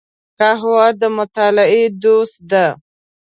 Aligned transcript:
قهوه 0.37 0.87
د 1.01 1.03
مطالعې 1.17 1.83
دوست 2.03 2.37
ده 2.51 2.65